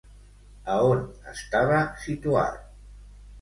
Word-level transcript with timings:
A 0.75 0.77
on 0.93 1.03
estava 1.33 1.83
situat? 2.07 2.59